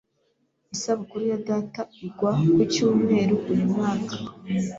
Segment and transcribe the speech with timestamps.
[0.75, 4.13] Isabukuru ya data igwa ku cyumweru uyu mwaka.